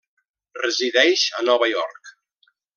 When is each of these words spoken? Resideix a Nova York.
Resideix 0.61 1.27
a 1.41 1.45
Nova 1.51 1.71
York. 1.77 2.13